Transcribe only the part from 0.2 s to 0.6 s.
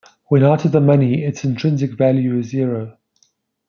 When